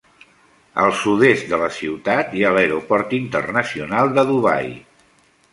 Al 0.83 0.93
sud-est 1.01 1.51
de 1.51 1.59
la 1.65 1.69
ciutat 1.75 2.33
hi 2.39 2.43
ha 2.47 2.53
l'Aeroport 2.57 3.15
Internacional 3.21 4.13
de 4.17 4.29
Dubai. 4.31 4.73